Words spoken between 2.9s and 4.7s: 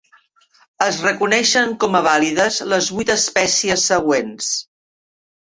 vuit espècies següents.